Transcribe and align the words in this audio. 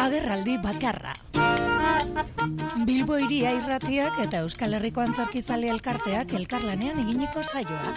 Agerraldi 0.00 0.56
bakarra. 0.62 1.12
Bilbo 2.86 3.18
iria 3.20 3.50
irratiak 3.52 4.18
eta 4.24 4.40
Euskal 4.44 4.74
Herriko 4.78 5.02
antzarkizale 5.04 5.68
elkarteak 5.74 6.32
elkarlanean 6.38 7.02
eginiko 7.02 7.42
saioa. 7.42 7.94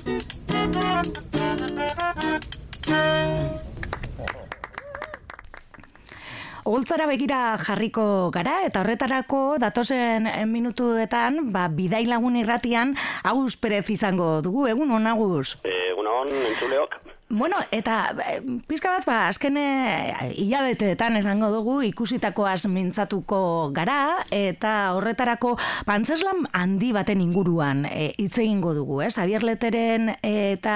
Oltzara 6.64 7.06
begira 7.10 7.58
jarriko 7.60 8.32
gara 8.32 8.62
eta 8.64 8.82
horretarako 8.82 9.58
datosen 9.60 10.30
minutuetan, 10.52 11.52
ba, 11.52 11.68
bidai 11.68 12.06
lagun 12.08 12.38
irratian, 12.40 12.96
Agus 13.24 13.58
Perez 13.60 13.90
izango 13.92 14.38
dugu, 14.42 14.70
egun 14.72 14.96
hon, 14.96 15.08
Agus? 15.12 15.58
Egun 15.68 16.08
hon, 16.08 16.32
entzuleok. 16.54 17.03
Bueno, 17.36 17.58
eta 17.72 18.14
eh, 18.30 18.42
pizka 18.68 18.92
bat, 18.94 19.08
ba, 19.10 19.16
azken 19.26 19.56
hilabeteetan 20.38 21.16
esango 21.18 21.48
dugu 21.50 21.80
ikusitakoaz 21.88 22.68
mintzatuko 22.70 23.72
gara, 23.74 24.20
eta 24.30 24.94
horretarako 24.94 25.56
bantzeslan 25.88 26.44
handi 26.54 26.92
baten 26.94 27.24
inguruan 27.26 27.88
e, 27.90 28.12
hitz 28.22 28.38
egingo 28.38 28.76
dugu, 28.78 29.00
eh? 29.02 29.10
Xavier 29.10 29.42
Leteren 29.42 30.12
eta 30.22 30.76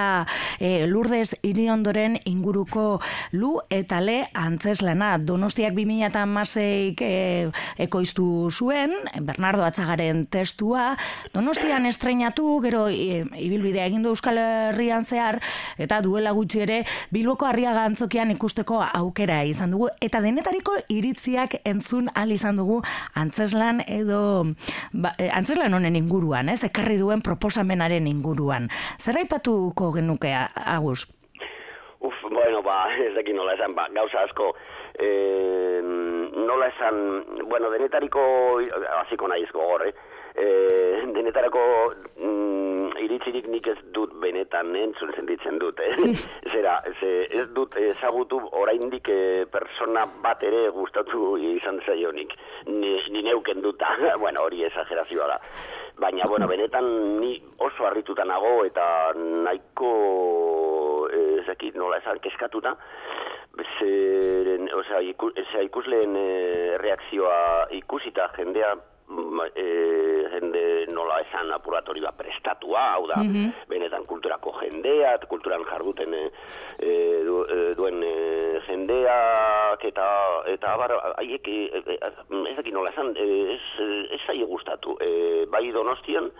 e, 0.57 0.87
Lourdes 0.89 1.35
Iriondoren 1.45 2.17
inguruko 2.25 3.03
lu 3.37 3.59
eta 3.69 4.01
le 4.01 4.23
antzeslana. 4.33 5.11
Donostiak 5.21 5.77
2016 5.77 7.05
e, 7.05 7.51
ekoiztu 7.85 8.49
zuen, 8.49 8.97
Bernardo 9.21 9.61
Atzagaren 9.61 10.25
testua, 10.25 10.95
Donostian 11.37 11.85
estreinatu, 11.85 12.49
gero 12.65 12.87
e, 12.89 13.21
ibilbidea 13.45 13.85
egindu 13.93 14.15
Euskal 14.17 14.41
Herrian 14.41 15.05
zehar, 15.05 15.37
eta 15.77 16.01
duela 16.01 16.33
gutxi 16.47 16.63
ere 16.63 16.77
Bilboko 17.11 17.45
Arriaga 17.45 17.83
antzokian 17.85 18.31
ikusteko 18.31 18.79
aukera 18.85 19.43
izan 19.43 19.73
dugu 19.75 19.89
eta 20.01 20.21
denetariko 20.23 20.77
iritziak 20.89 21.59
entzun 21.67 22.07
al 22.15 22.31
izan 22.31 22.57
dugu 22.57 22.81
antzeslan 23.15 23.81
edo 23.87 24.45
ba, 24.93 25.13
eh, 25.19 25.29
antzeslan 25.33 25.73
honen 25.73 25.95
inguruan, 25.95 26.49
ez? 26.49 26.63
Ekarri 26.63 26.97
duen 26.97 27.21
proposamenaren 27.21 28.07
inguruan. 28.07 28.69
Zer 28.99 29.17
aipatuko 29.19 29.91
genuke 29.91 30.31
Agus? 30.55 31.07
Uf, 31.99 32.15
bueno, 32.29 32.61
ba, 32.63 32.87
ez 33.07 33.13
dakit 33.15 33.35
nola 33.35 33.55
esan, 33.57 33.75
ba, 33.75 33.87
gauza 33.91 34.23
asko, 34.23 34.53
e, 34.93 35.81
nola 35.81 36.67
esan, 36.69 36.99
bueno, 37.49 37.71
denetariko, 37.73 38.21
hasiko 39.01 39.27
naiz 39.27 39.49
gogor, 39.51 39.87
eh? 39.87 39.93
E, 40.37 40.47
denetarako 41.15 41.61
mm, 42.15 42.97
iritzirik 43.01 43.47
nik 43.49 43.67
ez 43.71 43.77
dut 43.95 44.13
benetan 44.21 44.75
entzun 44.77 45.11
zenditzen 45.15 45.57
dut, 45.61 45.79
eh? 45.81 46.13
Zera, 46.53 46.77
ze, 46.99 47.11
ez 47.41 47.47
dut 47.55 47.75
ezagutu 47.81 48.39
oraindik 48.61 49.09
e, 49.09 49.19
persona 49.51 50.05
bat 50.23 50.43
ere 50.45 50.67
gustatu 50.75 51.35
izan 51.41 51.81
zaionik. 51.85 52.35
Ni, 52.69 52.97
ni 53.13 53.23
neuken 53.25 53.61
duta, 53.65 53.95
bueno, 54.23 54.45
hori 54.45 54.63
exagerazioa 54.67 55.29
da. 55.33 55.39
Baina, 55.97 56.29
bueno, 56.29 56.49
benetan 56.53 57.19
ni 57.21 57.35
oso 57.57 57.89
harrituta 57.89 58.25
nago 58.27 58.59
eta 58.67 58.87
nahiko 59.17 59.93
ezakit 61.41 61.77
nola 61.79 62.01
esan 62.01 62.19
keskatuta, 62.21 62.75
zeren, 63.79 64.67
osea, 64.73 64.99
iku, 65.01 65.31
ikusleen 65.63 66.13
e, 66.19 66.27
reakzioa 66.81 67.39
ikusita 67.79 68.29
jendea 68.35 68.75
e, 69.55 69.65
jende 70.31 70.63
nola 70.91 71.19
esan 71.23 71.51
apuratori 71.55 72.01
bat 72.03 72.17
prestatua, 72.19 72.83
hau 72.95 73.07
da, 73.07 73.21
mhm. 73.23 73.53
benetan 73.69 74.05
kulturako 74.05 74.53
jendea, 74.61 75.17
kulturan 75.29 75.63
jarduten 75.69 76.13
e, 76.13 76.23
du, 77.25 77.39
e, 77.47 77.73
duen 77.79 78.03
e, 78.03 78.13
jendeak, 78.67 79.83
eta, 79.91 80.07
eta 80.53 80.73
abar, 80.75 80.95
haiek, 81.17 81.47
e, 81.47 81.97
ez 82.51 82.73
nola 82.73 82.91
esan, 82.91 83.13
ez, 83.15 83.61
ez, 84.11 84.21
ez 84.27 84.47
gustatu, 84.47 84.97
e, 85.01 85.45
bai 85.51 85.67
donostian, 85.71 86.31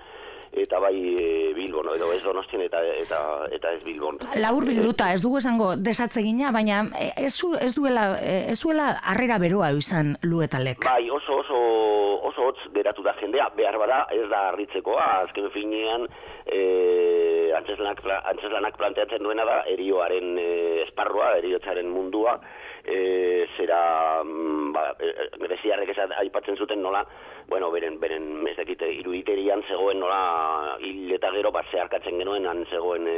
eta 0.52 0.80
bai 0.80 0.96
e, 1.20 1.54
Bilbon, 1.56 1.90
edo 1.96 2.12
ez 2.14 2.22
Donostien 2.24 2.64
eta 2.66 2.82
eta 3.02 3.20
eta 3.52 3.74
ez 3.76 3.84
Bilbon. 3.84 4.20
Laur 4.36 4.66
bilduta, 4.66 5.12
ez 5.14 5.22
dugu 5.22 5.42
esango 5.42 5.74
desatzegina, 5.76 6.52
baina 6.52 6.84
e, 6.98 7.12
ez, 7.28 7.34
ez 7.62 7.74
duela 7.76 8.08
e, 8.22 8.38
ez 8.52 8.60
duela 8.62 8.90
harrera 9.04 9.38
beroa 9.42 9.72
izan 9.78 10.16
luetalek. 10.24 10.84
Bai, 10.86 11.10
oso 11.10 11.42
oso 11.44 11.60
oso 12.30 12.50
hotz 12.50 12.70
geratu 12.74 13.04
da 13.04 13.14
jendea, 13.20 13.50
behar 13.58 13.78
bada 13.82 14.06
ez 14.14 14.28
da 14.30 14.48
harritzekoa, 14.52 15.08
azken 15.28 15.52
finean 15.54 16.08
eh 16.48 17.52
antzeslanak 17.58 18.02
antzeslanak 18.32 18.78
planteatzen 18.78 19.24
duena 19.24 19.46
da 19.46 19.58
erioaren 19.68 20.38
e, 20.40 20.50
esparrua, 20.86 21.34
eriotzaren 21.42 21.90
mundua, 21.92 22.38
e, 22.88 23.48
zera 23.58 24.24
mm, 24.24 24.72
ba, 24.74 24.84
e, 25.00 25.12
greziarrek 25.44 25.92
ez 25.92 26.00
aipatzen 26.24 26.56
zuten 26.56 26.82
nola, 26.82 27.04
bueno, 27.48 27.70
beren, 27.72 28.00
beren 28.00 28.48
ez 28.48 28.56
dakite, 28.58 28.88
iruditerian 29.02 29.64
zegoen 29.68 30.00
nola 30.00 30.78
hil 30.80 31.12
eta 31.16 31.32
gero 31.36 31.52
bat 31.52 31.68
zeharkatzen 31.72 32.18
genuen, 32.22 32.48
han 32.48 32.64
zegoen 32.72 33.08
e, 33.12 33.18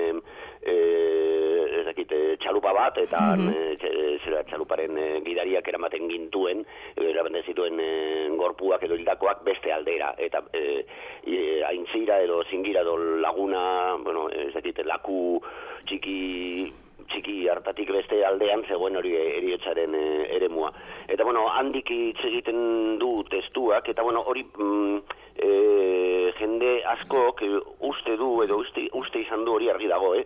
e, 0.62 0.76
ez 1.80 1.86
dakite, 1.86 2.20
txalupa 2.42 2.74
bat, 2.74 2.98
eta 2.98 3.22
mm 3.36 3.48
-hmm. 3.48 4.18
zera 4.26 4.44
txaluparen 4.50 4.98
e, 4.98 5.08
gidariak 5.26 5.68
eramaten 5.68 6.10
gintuen, 6.10 6.66
eramaten 6.98 7.44
zituen 7.46 7.80
e, 7.80 8.28
gorpuak 8.42 8.84
edo 8.84 8.96
hildakoak 8.96 9.44
beste 9.46 9.72
aldera, 9.72 10.14
eta 10.18 10.44
e, 10.54 10.86
e, 11.26 11.64
aintzira 11.64 12.22
edo 12.22 12.44
zingira 12.50 12.82
edo 12.82 12.98
laguna, 12.98 13.96
bueno, 14.04 14.30
ez 14.30 14.54
dakite, 14.54 14.84
laku 14.84 15.42
txiki 15.86 16.89
txiki 17.08 17.48
hartatik 17.50 17.92
beste 17.94 18.20
aldean 18.26 18.66
zegoen 18.68 18.98
hori 19.00 19.16
eriotsaren 19.20 19.96
e, 19.96 20.06
eremua. 20.36 20.72
Eta 21.08 21.24
bueno, 21.24 21.48
handik 21.50 21.90
hitz 21.94 22.20
egiten 22.26 22.98
du 23.00 23.24
testuak 23.32 23.90
eta 23.90 24.04
bueno, 24.04 24.24
hori 24.28 24.46
mm, 24.46 24.98
e, 25.36 25.52
jende 26.70 26.86
asko 26.86 27.36
uste 27.80 28.16
du 28.18 28.42
edo 28.44 28.58
uste, 28.60 28.90
uste 28.94 29.22
izan 29.22 29.46
du 29.46 29.54
hori 29.54 29.70
argi 29.70 29.88
dago, 29.88 30.14
eh? 30.16 30.26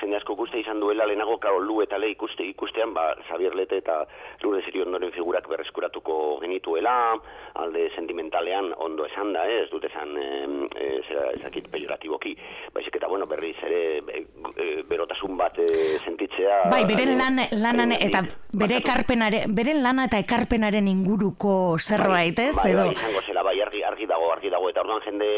Jende 0.00 0.16
asko 0.16 0.34
uste 0.38 0.58
izan 0.58 0.80
duela 0.80 1.06
lehenago 1.06 1.38
kao 1.38 1.58
lu 1.58 1.82
eta 1.82 1.98
le 1.98 2.10
ikuste 2.10 2.42
ikustean 2.44 2.94
ba 2.94 3.14
Xavier 3.28 3.54
Lete 3.54 3.78
eta 3.78 4.06
Lure 4.42 4.62
Ziriondoren 4.62 5.12
figurak 5.12 5.48
berreskuratuko 5.48 6.40
genituela, 6.40 7.14
alde 7.54 7.90
sentimentalean 7.94 8.72
ondo 8.76 9.06
esan 9.06 9.32
da, 9.32 9.46
eh? 9.46 9.62
ez 9.64 9.70
dut 9.70 9.84
esan 9.84 10.16
e, 10.18 11.00
zera 11.06 11.30
ezakit 11.38 11.68
pejoratiboki, 11.70 12.36
baizik 12.74 12.96
eta 12.96 13.08
bueno, 13.08 13.26
berriz 13.26 13.56
ere 13.62 14.00
e, 14.08 14.82
berotasun 14.88 15.36
bat 15.36 15.58
e, 15.58 15.98
sentitzea. 16.04 16.70
Bai, 16.72 16.84
beren 16.88 17.16
lan, 17.18 17.40
lanan 17.52 17.94
eta 17.98 18.24
bere 18.52 18.80
ekarpenare, 18.82 19.44
beren 19.48 19.82
lana 19.82 20.08
eta 20.10 20.18
ekarpenaren 20.22 20.88
inguruko 20.88 21.76
zerbait, 21.78 22.38
ez? 22.38 22.54
Bai, 22.58 22.74
bai, 22.74 22.90
izango 22.94 23.24
zela, 23.26 23.46
bai, 23.46 23.56
argi, 23.62 23.84
argi 23.86 24.10
dago, 24.10 24.30
argi 24.32 24.52
dago 24.52 24.70
eta 24.70 24.84
orduan 24.84 25.04
jende 25.04 25.30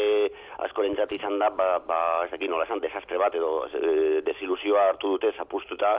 askorentzat 0.65 1.11
izan 1.13 1.37
da 1.39 1.49
ba, 1.49 1.77
ba 1.79 1.99
ez 2.25 2.31
dakit 2.31 2.49
nola 2.49 2.65
esan 2.65 2.81
desastre 2.81 3.19
bat 3.21 3.35
edo 3.35 3.67
e, 3.67 4.21
desilusioa 4.25 4.87
hartu 4.89 5.15
dute 5.15 5.31
zapustuta 5.37 5.97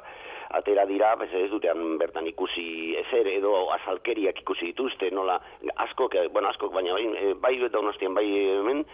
atera 0.59 0.87
dira 0.89 1.15
bez, 1.21 1.29
ez 1.37 1.51
dutean 1.53 1.99
bertan 2.01 2.27
ikusi 2.27 2.97
ezer 3.03 3.29
edo 3.31 3.53
azalkeriak 3.77 4.41
ikusi 4.43 4.73
dituzte 4.73 5.11
nola 5.13 5.39
asko 5.85 6.09
bueno 6.33 6.49
asko 6.49 6.71
baina 6.75 6.95
bai 6.95 7.07
e, 7.07 7.35
bai 7.35 7.69
donostien 7.69 8.15
bai 8.15 8.27
hemen 8.59 8.85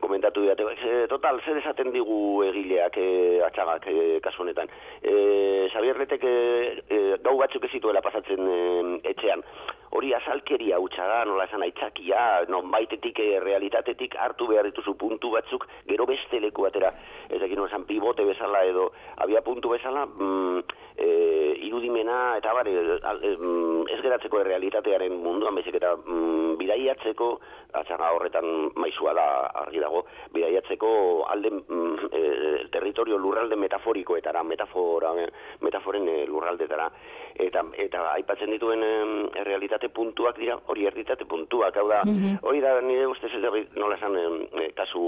komentatu 0.00 0.46
dute 0.46 0.66
e, 0.72 1.06
total 1.08 1.40
zer 1.44 1.60
esaten 1.60 1.92
digu 1.92 2.42
egileak 2.48 2.96
e, 2.98 3.08
atxagak 3.46 3.86
e, 3.86 4.20
kasu 4.24 4.42
honetan? 4.42 4.68
E, 5.02 5.68
Xavier 5.72 5.98
Letek 5.98 6.24
e, 6.24 6.98
gau 7.22 7.36
batzuk 7.38 7.64
ez 7.68 7.72
zituela 7.76 8.02
pasatzen 8.02 8.48
e, 8.48 8.58
etxean. 9.12 9.44
Hori 9.92 10.14
azalkeria 10.16 10.78
hutsa 10.80 11.06
da 11.06 11.22
nola 11.28 11.44
esan 11.44 11.62
aitzakia 11.66 12.46
non 12.48 12.70
baitetik 12.72 13.20
e, 13.20 13.28
realitatetik 13.44 14.16
hartu 14.16 14.48
behar 14.48 14.70
dituzu 14.70 14.96
puntu 15.12 15.32
batzuk, 15.36 15.66
gero 15.88 16.06
beste 16.08 16.40
leku 16.40 16.64
batera, 16.64 16.92
ez 17.28 17.40
egin 17.42 17.60
esan 17.66 17.84
pivote 17.84 18.24
bezala 18.24 18.64
edo, 18.64 18.90
abia 19.20 19.42
puntu 19.44 19.68
bezala, 19.74 20.06
mm, 20.06 20.62
e, 20.96 21.08
irudimena 21.68 22.36
eta 22.38 22.52
bare, 22.56 22.72
mm, 22.72 23.84
ez 23.92 24.00
geratzeko 24.00 24.40
errealitatearen 24.40 25.12
munduan, 25.22 25.54
bezik 25.54 25.76
eta 25.76 25.94
mm, 25.96 26.56
bidaiatzeko, 26.60 27.28
atxaga 27.80 28.12
horretan 28.16 28.70
maizua 28.76 29.12
da 29.16 29.26
argi 29.64 29.80
dago, 29.80 30.04
bidaiatzeko 30.32 30.92
alde 31.28 31.52
mm, 31.60 32.08
e, 32.12 32.22
territorio 32.72 33.18
lurralde 33.18 33.56
metaforikoetara, 33.56 34.42
metafora, 34.42 35.12
metaforen 35.60 36.08
e, 36.08 36.16
lurraldetara, 36.26 36.88
eta, 37.36 37.64
eta 37.84 38.06
aipatzen 38.14 38.52
dituen 38.56 38.84
e, 38.86 39.44
realitate 39.44 39.92
puntuak 39.92 40.40
dira, 40.40 40.56
hori 40.72 40.88
erditate 40.88 41.28
puntuak, 41.28 41.76
hau 41.76 41.88
da, 41.90 42.02
mhm. 42.08 42.40
hori 42.48 42.64
da 42.64 42.78
nire 42.80 43.06
ustez 43.10 43.32
ez 43.36 43.42
nola 43.76 43.96
esan 43.96 44.16
e, 44.16 44.70
kasu 44.76 45.01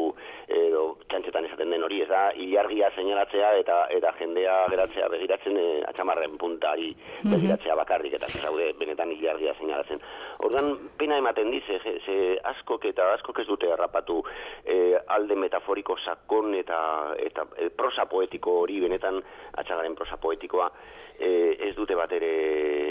edo 0.49 0.83
txantxetan 1.09 1.47
esaten 1.49 1.71
den 1.73 1.85
hori 1.87 2.01
ez 2.05 2.09
da 2.09 2.23
ilargia 2.41 2.91
seinalatzea 2.95 3.53
eta 3.61 3.79
eta 3.95 4.13
jendea 4.19 4.57
geratzea 4.73 5.09
begiratzen 5.13 5.59
e, 5.61 5.67
atxamarren 5.89 6.37
puntari 6.41 6.91
begiratzea 7.23 7.77
bakarrik 7.81 8.17
eta 8.19 8.29
zaude 8.41 8.73
benetan 8.81 9.13
hilardia 9.15 9.55
seinalatzen. 9.59 10.03
Ordan 10.45 10.75
pena 10.99 11.19
ematen 11.23 11.51
dize, 11.55 11.79
ze, 11.83 11.97
ze 12.05 12.19
askok 12.53 12.85
eta 12.91 13.13
askok 13.15 13.41
ez 13.41 13.47
dute 13.49 13.71
errapatu 13.71 14.21
e, 14.65 14.99
alde 15.17 15.39
metaforiko 15.41 15.97
sakon 15.97 16.55
eta 16.59 16.79
eta 17.19 17.49
e, 17.57 17.71
prosa 17.71 18.07
poetiko 18.11 18.61
hori 18.65 18.81
benetan 18.85 19.21
atxagaren 19.55 19.97
prosa 19.99 20.21
poetikoa 20.21 20.71
e, 21.19 21.57
ez 21.71 21.75
dute 21.77 21.97
bat 21.99 22.13
ere 22.13 22.33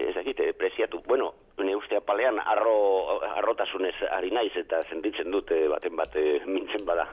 ez 0.10 0.16
dakit, 0.16 0.42
preziatu. 0.58 1.02
Bueno, 1.08 1.34
ne 1.58 1.76
ustea 1.76 2.02
palean 2.02 2.40
arro, 2.40 3.22
arrotasunez 3.38 3.94
ari 4.12 4.32
naiz 4.34 4.52
eta 4.58 4.80
sentitzen 4.90 5.30
dute 5.32 5.60
baten 5.70 5.96
bate 5.96 6.24
mintzen 6.50 6.82
bada. 6.86 7.06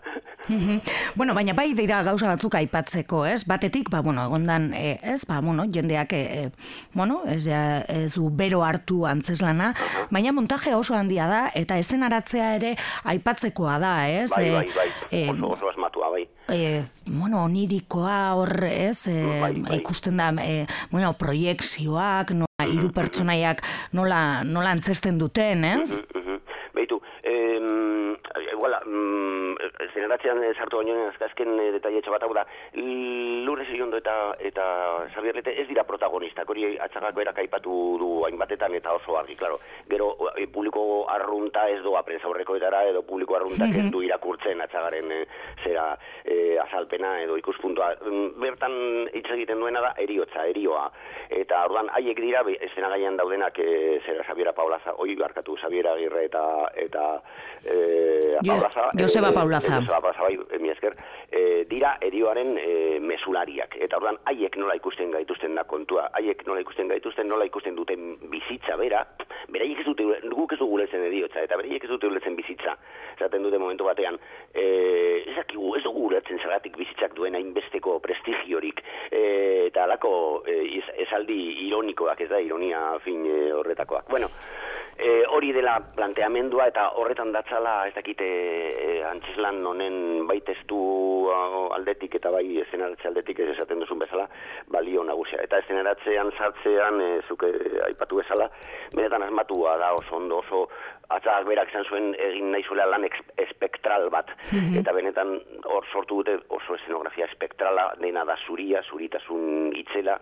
bueno, 1.19 1.34
baina 1.37 1.52
bai 1.54 1.75
dira 1.76 2.00
gauza 2.06 2.31
batzuk 2.31 2.56
aipatzeko, 2.56 3.25
ez? 3.28 3.44
Batetik, 3.48 3.90
ba, 3.92 4.00
bueno, 4.00 4.25
egondan, 4.31 4.70
e, 4.75 4.98
ez, 5.02 5.26
ba, 5.28 5.40
bueno, 5.44 5.66
jendeak, 5.69 6.14
e, 6.16 6.50
bueno, 6.94 7.20
ez, 7.28 7.44
ja, 7.44 7.82
ez 7.84 8.16
u 8.19 8.31
bero 8.32 8.64
hartu 8.64 9.04
antzeslana, 9.06 9.75
baina 10.10 10.32
montaje 10.32 10.75
oso 10.75 10.96
handia 10.96 11.28
da, 11.28 11.43
eta 11.54 11.76
ezen 11.78 12.06
aratzea 12.08 12.54
ere 12.56 12.75
aipatzekoa 13.12 13.78
da, 13.82 13.94
ez? 14.08 14.31
Bai, 14.32 14.50
bai, 14.56 14.69
bai, 14.76 14.90
e, 15.10 15.25
oso, 15.34 15.54
oso 15.58 15.72
asmatua, 15.75 16.12
bai. 16.16 16.26
E, 16.50 16.82
bueno, 17.10 17.44
onirikoa 17.44 18.20
hor, 18.40 18.56
ez, 18.70 19.04
e, 19.12 19.19
bai, 19.40 19.54
bai. 19.60 19.81
ikusten 19.82 20.16
da, 20.16 20.32
e, 20.43 20.64
bueno, 20.90 21.12
proiekzioak, 21.20 22.32
no, 22.38 22.50
hiru 22.68 22.90
pertsonaiak 22.94 23.62
nola, 23.96 24.42
nola 24.44 24.74
antzesten 24.76 25.18
duten, 25.20 25.64
ez? 25.64 26.00
Beitu, 26.74 27.00
eh, 27.22 27.58
iguala, 28.52 28.80
mm, 28.86 29.39
zeneratzean 29.93 30.43
sartu 30.55 30.81
baino 30.81 31.08
azken 31.11 31.58
e, 31.61 31.70
detailetxo 31.76 32.12
bat 32.14 32.25
hau 32.25 32.32
da, 32.35 32.44
lurre 33.47 33.67
ziriondo 33.67 33.99
eta 34.00 34.17
eta 34.38 34.64
Xabierlete 35.14 35.55
ez 35.62 35.67
dira 35.69 35.85
protagonistak, 35.88 36.49
hori 36.50 36.76
atxagak 36.79 37.14
berak 37.17 37.38
aipatu 37.43 37.76
du 38.00 38.11
hainbatetan 38.26 38.75
eta 38.79 38.94
oso 38.99 39.17
argi, 39.19 39.37
claro. 39.37 39.61
Gero, 39.91 40.12
e, 40.37 40.47
publiko 40.47 41.06
arrunta 41.11 41.67
ez 41.69 41.81
doa 41.85 42.02
prensa 42.06 42.29
horreko 42.29 42.56
etara, 42.56 42.85
edo 42.91 43.02
publiko 43.06 43.37
arrunta 43.37 43.69
ez 43.70 43.88
du 43.91 44.02
irakurtzen 44.06 44.61
atxagaren 44.67 45.12
e, 45.12 45.20
zera 45.64 45.87
e, 46.25 46.58
azalpena 46.64 47.17
edo 47.25 47.37
ikuspuntua. 47.41 47.93
Mm, 48.05 48.29
bertan 48.41 48.76
hitz 49.12 49.29
egiten 49.31 49.61
duena 49.61 49.82
da 49.85 49.94
eriotza, 49.99 50.46
erioa. 50.50 50.87
Eta 51.31 51.64
orduan 51.69 51.91
haiek 51.96 52.20
dira, 52.20 52.44
estena 52.61 52.91
gaian 52.93 53.17
daudenak 53.20 53.58
e, 53.62 54.00
zera 54.05 54.25
Xabiera 54.26 54.55
Paulaza, 54.56 54.96
oi 54.99 55.14
barkatu 55.17 55.56
Xabiera 55.61 55.94
Agirre 55.96 56.26
eta 56.29 56.44
eta 56.75 57.06
eh 57.64 58.38
Paulaza 58.46 58.91
Joseba 58.99 59.32
eh, 59.40 59.44
Paulaza 59.44 59.75
Joseba 59.81 60.00
Paulaza 60.00 60.22
bai 60.22 60.38
mi 60.60 60.70
esker. 60.70 60.96
Eh, 61.31 61.64
dira 61.69 61.96
edioaren 62.00 62.56
eh, 62.58 62.98
mesulariak. 63.00 63.76
Eta 63.81 63.96
ordan 63.96 64.19
haiek 64.31 64.56
nola 64.60 64.75
ikusten 64.78 65.10
gaituzten 65.14 65.54
da 65.54 65.64
kontua? 65.64 66.08
Haiek 66.19 66.44
nola 66.46 66.60
ikusten 66.60 66.88
gaituzten 66.90 67.28
nola 67.28 67.46
ikusten 67.48 67.76
duten 67.76 68.16
bizitza 68.32 68.76
bera? 68.76 69.04
Beraiek 69.50 69.82
ez 69.82 69.87
dute 69.87 70.06
guk 70.31 70.52
ez 70.52 70.58
dugu 70.60 70.78
lezen 70.81 71.04
ediotza 71.06 71.44
eta 71.46 71.58
beraiek 71.60 71.84
ez 71.84 71.90
dute 71.90 72.10
ulertzen 72.10 72.37
bizitza. 72.37 72.76
Esaten 73.16 73.42
dute 73.46 73.58
momentu 73.58 73.88
batean 73.88 74.19
eh 74.54 75.25
ez 75.26 75.37
dakigu 75.37 75.76
ez 75.76 75.84
dugu 75.84 76.06
ulertzen 76.08 76.38
zergatik 76.38 76.76
bizitzak 76.76 77.14
duen 77.14 77.34
hainbesteko 77.34 77.98
prestigiorik. 78.00 78.82
Eh, 79.10 79.66
eta 79.69 79.84
alako 79.84 80.43
eh, 80.46 80.82
esaldi 81.06 81.40
ironikoak 81.69 82.20
ez 82.20 82.28
da 82.31 82.40
ironia 82.40 82.98
fin 83.04 83.25
horretakoak. 83.54 84.10
Bueno 84.10 84.31
e, 85.00 85.25
hori 85.32 85.52
dela 85.56 85.79
planteamendua 85.97 86.67
eta 86.70 86.87
horretan 87.00 87.32
datzala 87.32 87.75
ez 87.88 87.94
dakite 87.97 88.26
e, 88.26 89.00
antzislan 89.08 89.62
honen 89.67 90.26
bai 90.29 90.41
testu 90.47 90.79
aldetik 91.75 92.19
eta 92.20 92.32
bai 92.35 92.44
ezenaratze 92.62 93.08
aldetik 93.08 93.41
ez 93.41 93.50
esaten 93.55 93.81
duzun 93.81 94.02
bezala 94.02 94.29
balio 94.69 95.05
nagusia. 95.06 95.41
Eta 95.47 95.62
ezenaratzean 95.64 96.32
sartzean 96.37 97.00
e, 97.00 97.11
zuke 97.29 97.50
aipatu 97.88 98.20
bezala 98.20 98.50
benetan 98.94 99.25
asmatua 99.29 99.76
da 99.81 99.94
oso 99.97 100.17
ondo 100.20 100.43
oso 100.44 100.67
atzak 101.11 101.46
berak 101.49 101.73
izan 101.73 101.87
zuen 101.88 102.12
egin 102.14 102.53
nahi 102.53 102.62
zuela 102.62 102.87
lan 102.87 103.06
espektral 103.43 104.08
bat. 104.14 104.31
Mhm. 104.53 104.79
Eta 104.82 104.93
benetan 104.94 105.35
hor 105.64 105.87
sortu 105.93 106.20
dute 106.20 106.38
oso 106.49 106.76
eszenografia 106.76 107.26
espektrala, 107.26 107.94
dena 108.00 108.25
da 108.25 108.37
zuria, 108.46 108.82
zuritasun 108.82 109.73
itzela, 109.76 110.19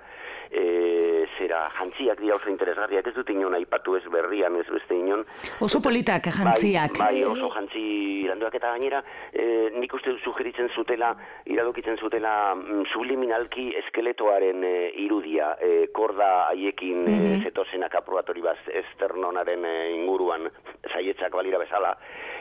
e, 0.51 1.27
zera 1.37 1.67
jantziak 1.79 2.21
dira 2.21 2.37
oso 2.37 2.49
interesgarriak, 2.49 3.07
ez 3.07 3.15
dut 3.15 3.31
inon 3.31 3.57
aipatu 3.59 3.97
ez 3.99 4.05
berrian, 4.13 4.57
ez 4.57 4.68
beste 4.73 4.94
inon. 4.94 5.25
Oso 5.65 5.81
politak 5.81 6.29
bai, 6.31 6.37
jantziak. 6.38 6.99
Bai, 6.99 7.25
oso 7.25 7.50
jantzi 7.55 7.85
landuak 8.29 8.55
eta 8.59 8.73
gainera, 8.75 9.03
e, 9.32 9.70
nik 9.79 9.94
uste 9.94 10.15
sugeritzen 10.25 10.69
zutela, 10.75 11.15
iradokitzen 11.47 11.99
zutela 11.99 12.55
mm, 12.55 12.87
subliminalki 12.93 13.69
eskeletoaren 13.82 14.65
e, 14.65 14.75
irudia, 15.05 15.55
e, 15.61 15.88
korda 15.93 16.31
haiekin 16.49 17.05
mm 17.05 17.19
-hmm. 17.19 17.44
zetozenak 17.44 17.94
aprobatori 17.94 18.43
baz, 18.43 18.59
esternonaren 18.82 19.65
e, 19.65 19.76
inguruan, 19.94 20.50
saietzak 20.93 21.32
balira 21.32 21.58
bezala, 21.58 21.94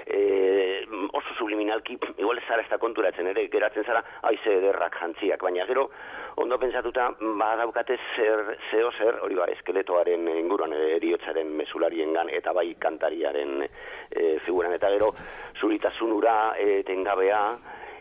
e, 0.06 0.86
oso 1.14 1.34
subliminalki, 1.38 1.98
igual 2.18 2.40
zara 2.48 2.64
ez 2.64 2.70
da 2.70 2.80
konturatzen 2.82 3.28
ere, 3.34 3.48
geratzen 3.52 3.86
zara, 3.86 4.04
aize 4.30 4.58
ederrak 4.60 4.96
jantziak, 5.02 5.44
baina 5.44 5.66
gero, 5.70 5.90
ondo 6.38 6.58
pensatuta, 6.62 7.10
badaukate 7.20 7.98
zer, 8.16 8.44
zeo 8.72 8.92
zer, 8.92 9.20
hori 9.26 9.36
ba, 9.40 9.48
eskeletoaren 9.56 10.28
inguruan 10.38 10.76
eriotzaren 10.78 11.50
mesularien 11.60 12.14
gan, 12.14 12.30
eta 12.30 12.54
bai 12.54 12.70
kantariaren 12.80 13.66
e, 13.66 14.38
figuran, 14.46 14.76
eta 14.78 14.92
gero, 14.96 15.14
zuritasun 15.60 16.14
ura, 16.20 16.38
e, 16.60 16.84
tengabea, 16.88 17.42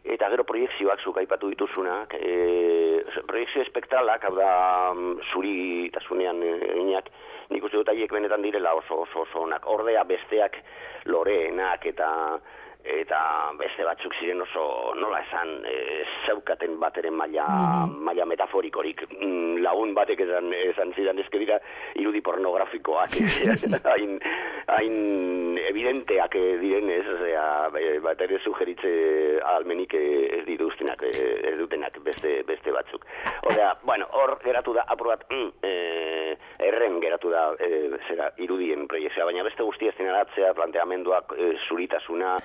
eta 0.06 0.28
gero 0.30 0.44
proiektzioak 0.46 1.02
zuk 1.02 1.18
aipatu 1.18 1.50
dituzunak, 1.50 2.14
e, 2.14 3.02
proiektzio 3.26 3.64
espektralak, 3.64 4.28
hau 4.28 4.34
da, 4.36 4.50
mm, 4.94 5.16
zuri 5.32 5.56
eta 5.88 6.02
zunean 6.06 6.42
eginak, 6.46 7.10
nik 7.50 7.64
uste 7.64 7.76
dut 7.76 8.10
benetan 8.10 8.42
direla 8.42 8.74
oso 8.74 9.02
oso 9.02 9.20
oso 9.20 9.40
onak. 9.40 9.66
Ordea 9.66 10.04
besteak 10.04 10.56
loreenak 11.04 11.86
eta 11.86 12.08
eta 12.86 13.18
beste 13.58 13.84
batzuk 13.86 14.14
ziren 14.20 14.40
oso 14.44 14.94
nola 14.98 15.20
esan 15.24 15.64
e, 15.66 16.04
zeukaten 16.26 16.78
bateren 16.80 17.16
maila, 17.18 17.46
mm. 17.46 17.96
maila 18.06 18.26
metaforikorik. 18.30 19.06
Mm, 19.16 19.62
lagun 19.64 19.94
batek 19.96 20.22
esan, 20.26 20.52
esan 20.54 20.92
zidan 20.96 21.18
ezke 21.22 21.40
dira 21.42 21.58
irudi 21.98 22.22
pornografikoak 22.24 23.16
hain, 23.92 24.18
hain 24.76 24.96
evidenteak 25.66 26.38
diren 26.62 26.90
ez? 26.94 27.04
Ozera, 27.16 27.46
bat 28.04 28.20
ere 28.26 28.38
sugeritze 28.42 28.92
almenik 29.56 29.94
ez 29.98 30.44
dituztenak 30.46 31.02
ez 31.06 31.56
dutenak 31.58 31.98
beste, 32.04 32.38
beste 32.48 32.74
batzuk. 32.74 33.06
Osea, 33.50 33.72
bueno, 33.84 34.08
hor 34.12 34.36
geratu 34.44 34.74
da 34.76 34.86
aprobat 34.92 35.26
mm, 35.30 35.50
e, 35.66 36.36
erren 36.68 37.00
geratu 37.02 37.30
da 37.32 37.48
e, 37.60 37.70
zera, 38.08 38.30
irudien 38.42 38.86
proiektzea, 38.90 39.26
baina 39.28 39.44
beste 39.46 39.66
guztia 39.66 39.94
zenaratzea 39.96 40.52
planteamenduak 40.58 41.34
e, 41.36 41.52
zuritasuna 41.68 42.36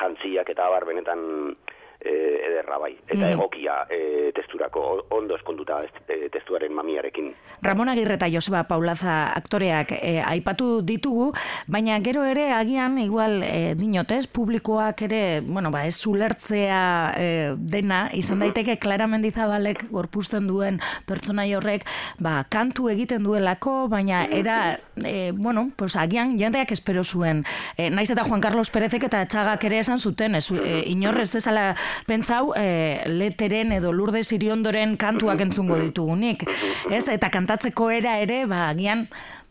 jantziak 0.00 0.50
eta 0.54 0.66
abar 0.66 0.84
benetan 0.88 1.56
e, 2.04 2.14
ederra 2.48 2.78
bai, 2.78 2.92
eta 3.06 3.20
mm. 3.20 3.32
egokia 3.32 3.76
e, 3.90 4.32
testurako, 4.36 5.06
ondo 5.14 5.36
eskonduta 5.36 5.80
e, 5.84 6.28
testuaren 6.32 6.72
mamiarekin. 6.74 7.32
Ramon 7.62 7.88
Agirre 7.92 8.16
eta 8.18 8.28
Joseba 8.30 8.64
Paulaza 8.68 9.32
aktoreak 9.36 9.94
e, 9.98 10.16
aipatu 10.20 10.80
ditugu, 10.86 11.30
baina 11.66 11.98
gero 12.04 12.24
ere 12.28 12.50
agian, 12.52 12.98
igual 13.02 13.42
e, 13.46 13.74
dinotez, 13.78 14.26
publikoak 14.26 15.04
ere, 15.06 15.22
bueno, 15.46 15.70
ba, 15.70 15.84
ez 15.86 15.96
zulertzea 15.96 16.82
e, 17.16 17.26
dena, 17.56 18.08
izan 18.12 18.38
mm-hmm. 18.38 18.42
daiteke 18.48 18.78
Clara 18.82 19.06
Mendizabalek 19.10 19.86
gorpusten 19.92 20.48
duen 20.50 20.80
pertsonai 21.06 21.52
horrek, 21.54 21.86
ba, 22.22 22.42
kantu 22.50 22.88
egiten 22.92 23.22
duelako, 23.26 23.86
baina 23.92 24.24
mm-hmm. 24.24 24.38
era, 24.40 24.78
e, 25.04 25.32
bueno, 25.36 25.70
pues 25.76 25.96
agian 25.96 26.36
jendeak 26.38 26.72
espero 26.74 27.04
zuen. 27.04 27.44
E, 27.76 27.90
naiz 27.90 28.10
eta 28.10 28.24
Juan 28.26 28.42
Carlos 28.42 28.70
Perezek 28.74 29.06
eta 29.08 29.24
txagak 29.26 29.64
ere 29.70 29.80
esan 29.82 30.00
zuten, 30.00 30.34
ez, 30.34 30.48
e, 30.50 30.82
inorrez 30.90 31.30
dezala 31.32 31.72
pentsau 32.06 32.52
e, 32.56 33.02
leteren 33.08 33.72
edo 33.76 33.92
lurde 33.92 34.24
ziriondoren 34.24 34.96
kantuak 35.00 35.40
entzungo 35.44 35.78
ditugunik. 35.80 36.44
Ez? 36.90 37.06
Eta 37.08 37.30
kantatzeko 37.32 37.90
era 37.90 38.18
ere, 38.22 38.44
ba, 38.50 38.68
agian, 38.70 39.06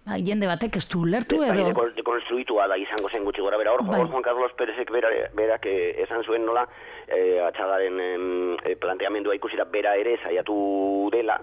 ba, 0.05 0.17
jende 0.17 0.49
batek 0.49 0.79
ez 0.81 0.87
du 0.91 1.03
lertu 1.05 1.41
edo... 1.45 1.69
Bai, 1.77 2.05
konstruitua 2.05 2.67
da 2.71 2.77
izango 2.79 3.09
zen 3.09 3.25
gutxi 3.27 3.43
gora 3.45 3.59
bera. 3.61 3.75
Hor, 3.75 3.85
bai. 3.87 4.01
Juan 4.05 4.25
Carlos 4.25 4.51
Perezek 4.57 4.91
bera, 4.93 5.11
berak 5.37 5.67
eh, 5.69 6.01
esan 6.05 6.23
zuen 6.23 6.45
nola, 6.45 6.65
e, 7.07 7.39
atxagaren 7.47 8.01
e, 8.01 8.75
planteamendua 8.81 9.37
ikusira 9.37 9.65
bera 9.65 9.95
ere 9.99 10.17
saiatu 10.23 11.09
dela, 11.13 11.39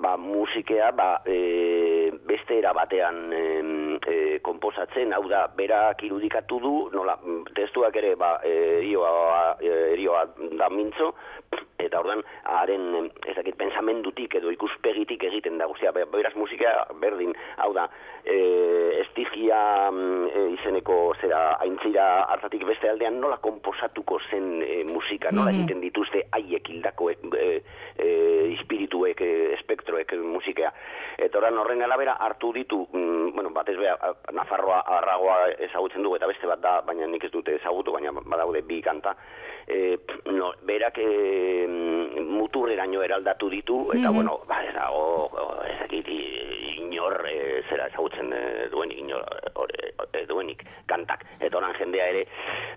ba, 0.00 0.16
musikea 0.16 0.90
ba, 0.92 1.20
e, 1.24 2.10
beste 2.26 2.58
era 2.58 2.72
batean 2.72 3.32
e, 3.32 3.42
e, 4.08 4.16
komposatzen, 4.42 5.12
hau 5.12 5.26
da, 5.28 5.46
berak 5.56 6.02
irudikatu 6.08 6.60
du, 6.60 6.74
nola, 6.94 7.18
testuak 7.54 7.96
ere, 8.00 8.14
ba, 8.16 8.38
e, 8.44 8.54
erioa, 8.80 9.56
e, 9.60 9.74
erioa 9.94 10.24
da 10.58 10.70
mintzo, 10.72 11.12
eta 11.86 12.00
ordan 12.00 12.22
haren 12.44 13.10
ez 13.26 13.36
dakit 13.36 13.56
pensamendutik 13.60 14.34
edo 14.40 14.52
ikuspegitik 14.54 15.24
egiten 15.30 15.58
da 15.58 15.68
guztia 15.70 15.92
beraz 15.92 16.34
musika 16.36 16.86
berdin 17.00 17.34
hau 17.56 17.72
da 17.76 17.88
e, 18.24 18.38
estigia 19.00 19.90
mm, 19.90 20.26
e, 20.28 20.44
izeneko 20.58 20.98
zera 21.20 21.56
aintzira 21.60 22.08
hartatik 22.34 22.64
beste 22.68 22.90
aldean 22.90 23.20
nola 23.20 23.40
komposatuko 23.42 24.20
zen 24.30 24.62
e, 24.62 24.82
musika 24.84 25.32
nola 25.32 25.50
mhm. 25.50 25.60
egiten 25.60 25.84
dituzte 25.84 26.24
haiek 26.36 26.70
hildako 26.70 27.10
e, 27.10 27.16
e, 27.98 28.08
espirituek, 28.54 29.20
e, 29.20 29.52
espektroek 29.54 30.14
musikea. 30.24 30.72
Eta 31.18 31.38
oran 31.40 31.58
horren 31.60 31.82
alabera 31.82 32.16
hartu 32.20 32.52
ditu, 32.56 32.82
mm, 32.92 33.32
bueno, 33.34 33.50
batez 33.54 33.76
beha, 33.78 34.14
Nafarroa 34.36 34.80
arragoa 34.98 35.38
ezagutzen 35.66 36.02
dugu 36.02 36.16
eta 36.16 36.28
beste 36.30 36.48
bat 36.50 36.60
da, 36.62 36.80
baina 36.86 37.08
nik 37.10 37.24
ez 37.24 37.32
dute 37.32 37.56
ezagutu, 37.58 37.92
baina 37.96 38.12
badaude 38.20 38.62
bi 38.66 38.80
kanta. 38.82 39.14
E, 39.66 39.98
no, 40.32 40.52
berak 40.66 40.98
e, 40.98 41.10
muturreraino 42.30 43.02
eraldatu 43.02 43.50
ditu, 43.50 43.82
eta 43.94 44.10
mm 44.10 44.14
bueno, 44.14 44.40
ba, 44.48 44.62
ez 44.64 44.74
dago, 44.74 45.30
ez 45.64 45.80
inor, 47.00 47.24
e, 47.26 47.62
zera 47.68 47.86
ezagutzen 47.86 48.32
e, 48.32 48.68
duenik, 48.70 48.98
inor, 48.98 49.24
e, 50.12 50.24
duenik, 50.26 50.64
kantak. 50.86 51.24
Eta 51.40 51.58
oran 51.58 51.74
jendea 51.78 52.08
ere, 52.12 52.24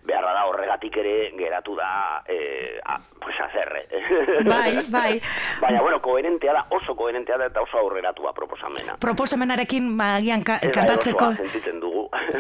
behar 0.06 0.26
da 0.26 0.46
horregatik 0.50 0.98
ere 1.02 1.16
geratu 1.38 1.76
da 1.76 1.90
e, 2.28 2.80
a, 2.86 2.98
pues 3.20 3.40
azerre. 3.40 3.88
Bai, 4.54 4.78
bai. 4.90 5.20
Baina, 5.62 5.82
bueno, 5.82 6.02
koherentea 6.02 6.54
da, 6.54 6.64
oso 6.76 6.96
koherentea 6.96 7.38
da 7.38 7.48
eta 7.52 7.62
oso 7.64 7.78
aurreratua 7.80 8.34
proposamena. 8.34 8.98
Proposamenarekin, 9.00 9.94
bagian, 9.98 10.44
ka, 10.44 10.60
kantatzeko... 10.60 11.32
dugu. 11.82 11.93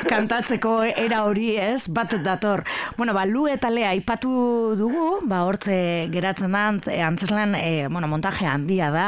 Kantatzeko 0.10 0.84
era 0.84 1.24
hori, 1.27 1.53
ez? 1.58 1.88
Bat 1.88 2.18
dator. 2.24 2.63
Bueno, 2.98 3.13
ba, 3.13 3.25
lu 3.25 3.48
eta 3.51 3.70
lea 3.74 3.94
ipatu 3.98 4.75
dugu, 4.77 5.20
ba, 5.30 5.44
hortze 5.48 6.10
geratzen 6.13 6.51
da, 6.53 6.65
e, 6.88 7.00
e, 7.63 7.88
bueno, 7.88 8.08
montaje 8.08 8.46
handia 8.46 8.89
da, 8.92 9.08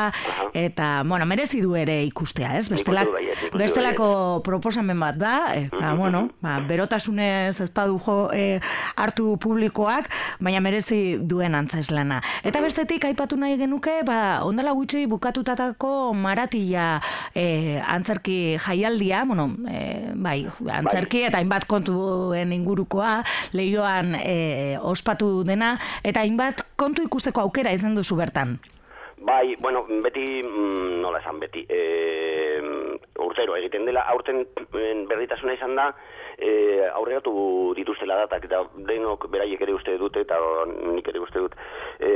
eta, 0.54 1.04
bueno, 1.06 1.26
merezi 1.26 1.62
du 1.62 1.76
ere 1.76 2.04
ikustea, 2.06 2.58
ez? 2.58 2.70
Bestelak, 2.70 3.10
bai, 3.12 3.26
bestelako 3.54 4.42
proposamen 4.46 5.00
bat 5.00 5.18
da, 5.20 5.36
eta, 5.56 5.94
bueno, 5.96 6.30
ba, 6.42 6.60
berotasunez 6.68 7.60
ezpadu 7.62 8.00
jo, 8.00 8.18
e, 8.34 8.60
hartu 8.96 9.36
publikoak, 9.42 10.10
baina 10.40 10.62
merezi 10.64 11.18
duen 11.22 11.56
antzeslana. 11.56 12.22
Eta 12.44 12.62
bestetik, 12.64 13.06
aipatu 13.06 13.38
nahi 13.40 13.58
genuke, 13.60 14.02
ba, 14.08 14.42
ondala 14.46 14.76
gutxi 14.78 15.06
bukatutatako 15.12 16.14
maratila 16.14 17.02
e, 17.34 17.80
antzerki 17.82 18.58
jaialdia, 18.62 19.24
bueno, 19.26 19.50
e, 19.70 20.12
bai, 20.16 20.46
antzerki 20.64 21.26
eta 21.28 21.42
hainbat 21.42 21.68
kontuen 21.70 22.54
ingurukoa, 22.56 23.18
lehioan 23.54 24.16
e, 24.22 24.78
ospatu 24.82 25.44
dena, 25.48 25.76
eta 26.04 26.24
hainbat 26.24 26.66
kontu 26.80 27.06
ikusteko 27.06 27.46
aukera 27.46 27.74
izan 27.76 27.96
duzu 27.98 28.18
bertan. 28.20 28.58
Bai, 29.26 29.56
bueno, 29.56 29.86
beti, 30.04 30.44
mm, 30.44 31.00
nola 31.02 31.18
esan 31.20 31.40
beti, 31.40 31.64
e, 31.70 32.60
urtero 33.24 33.56
egiten 33.56 33.86
dela, 33.88 34.04
aurten 34.12 34.44
berritasuna 35.10 35.56
izan 35.56 35.74
da, 35.80 35.88
e, 36.38 36.84
aurreatu 36.92 37.74
dituztela 37.78 38.20
datak, 38.22 38.46
eta 38.46 38.62
denok 38.90 39.26
beraiek 39.34 39.64
ere 39.66 39.74
uste 39.74 39.96
dute, 39.98 40.26
eta 40.28 40.38
nik 40.92 41.10
ere 41.10 41.24
uste 41.24 41.42
dut, 41.42 41.56
e, 41.98 42.12